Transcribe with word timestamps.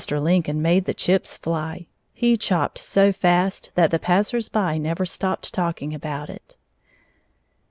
Lincoln 0.09 0.63
made 0.63 0.85
the 0.85 0.95
chips 0.95 1.37
fly. 1.37 1.85
He 2.11 2.35
chopped 2.35 2.79
so 2.79 3.13
fast 3.13 3.69
that 3.75 3.91
the 3.91 3.99
passers 3.99 4.49
by 4.49 4.79
never 4.79 5.05
stopped 5.05 5.53
talking 5.53 5.93
about 5.93 6.27
it. 6.27 6.57